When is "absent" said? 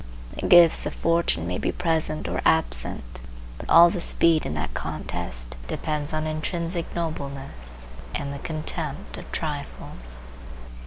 2.43-3.19